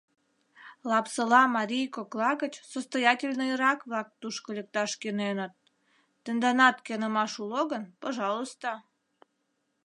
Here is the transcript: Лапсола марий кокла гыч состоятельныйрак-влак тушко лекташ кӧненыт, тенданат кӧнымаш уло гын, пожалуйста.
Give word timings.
Лапсола 0.89 1.41
марий 1.55 1.87
кокла 1.95 2.31
гыч 2.41 2.53
состоятельныйрак-влак 2.73 4.07
тушко 4.21 4.49
лекташ 4.57 4.91
кӧненыт, 5.01 5.53
тенданат 6.23 6.77
кӧнымаш 6.87 7.33
уло 7.43 7.61
гын, 7.71 7.83
пожалуйста. 8.01 8.71